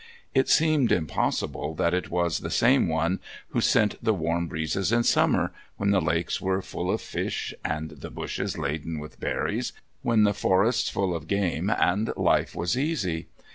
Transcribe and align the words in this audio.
It 0.33 0.49
seemed 0.49 0.91
impossible 0.91 1.75
that 1.75 1.93
it 1.93 2.09
was 2.09 2.39
the 2.39 2.49
same 2.49 2.89
One 2.89 3.19
who 3.49 3.61
sent 3.61 4.03
the 4.03 4.15
warm 4.15 4.47
breezes 4.47 4.91
in 4.91 5.03
summer, 5.03 5.53
when 5.77 5.91
the 5.91 6.01
lakes 6.01 6.41
were 6.41 6.63
full 6.63 6.89
of 6.89 6.99
fish 6.99 7.53
and 7.63 7.91
the 7.91 8.09
bushes 8.09 8.57
laden 8.57 8.97
with 8.97 9.19
berries, 9.19 9.73
when 10.01 10.23
the 10.23 10.33
forests 10.33 10.89
full 10.89 11.15
of 11.15 11.27
game, 11.27 11.69
and 11.69 12.11
life 12.17 12.55
was 12.55 12.75
easy. 12.75 13.27